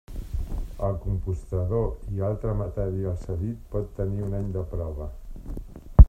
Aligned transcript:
El 0.85 0.95
compostador 1.01 1.85
i 2.15 2.23
altre 2.29 2.55
material 2.61 3.19
cedit 3.25 3.59
pot 3.75 3.91
tenir 3.99 4.25
un 4.29 4.33
any 4.39 4.51
de 4.57 4.65
prova. 4.73 5.09